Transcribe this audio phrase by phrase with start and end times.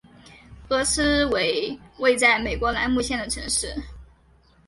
[0.69, 3.67] 厄斯为位在美国兰姆县的城市。